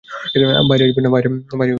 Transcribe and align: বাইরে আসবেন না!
বাইরে 0.69 0.83
আসবেন 0.85 1.03
না! 1.05 1.65